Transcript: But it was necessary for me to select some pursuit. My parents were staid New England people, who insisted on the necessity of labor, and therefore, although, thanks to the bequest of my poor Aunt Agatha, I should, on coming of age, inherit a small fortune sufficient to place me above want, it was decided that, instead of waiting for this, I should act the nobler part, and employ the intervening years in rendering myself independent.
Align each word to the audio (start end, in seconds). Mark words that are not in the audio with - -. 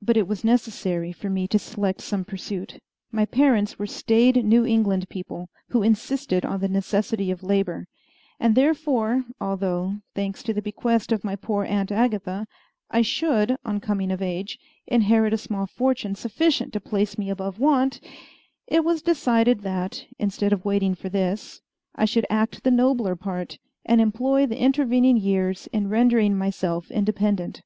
But 0.00 0.16
it 0.16 0.26
was 0.26 0.44
necessary 0.44 1.12
for 1.12 1.28
me 1.28 1.46
to 1.48 1.58
select 1.58 2.00
some 2.00 2.24
pursuit. 2.24 2.78
My 3.12 3.26
parents 3.26 3.78
were 3.78 3.86
staid 3.86 4.42
New 4.42 4.64
England 4.64 5.10
people, 5.10 5.50
who 5.68 5.82
insisted 5.82 6.46
on 6.46 6.60
the 6.60 6.70
necessity 6.70 7.30
of 7.30 7.42
labor, 7.42 7.86
and 8.40 8.54
therefore, 8.54 9.26
although, 9.38 9.96
thanks 10.14 10.42
to 10.44 10.54
the 10.54 10.62
bequest 10.62 11.12
of 11.12 11.22
my 11.22 11.36
poor 11.36 11.66
Aunt 11.66 11.92
Agatha, 11.92 12.46
I 12.90 13.02
should, 13.02 13.58
on 13.62 13.78
coming 13.78 14.10
of 14.10 14.22
age, 14.22 14.58
inherit 14.86 15.34
a 15.34 15.36
small 15.36 15.66
fortune 15.66 16.14
sufficient 16.14 16.72
to 16.72 16.80
place 16.80 17.18
me 17.18 17.28
above 17.28 17.60
want, 17.60 18.00
it 18.66 18.86
was 18.86 19.02
decided 19.02 19.60
that, 19.60 20.06
instead 20.18 20.54
of 20.54 20.64
waiting 20.64 20.94
for 20.94 21.10
this, 21.10 21.60
I 21.94 22.06
should 22.06 22.24
act 22.30 22.64
the 22.64 22.70
nobler 22.70 23.16
part, 23.16 23.58
and 23.84 24.00
employ 24.00 24.46
the 24.46 24.58
intervening 24.62 25.18
years 25.18 25.66
in 25.74 25.90
rendering 25.90 26.38
myself 26.38 26.90
independent. 26.90 27.60